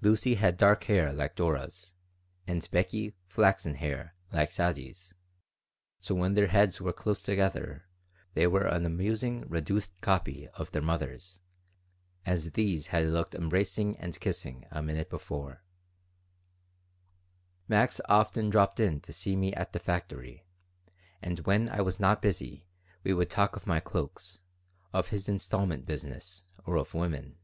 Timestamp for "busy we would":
22.22-23.28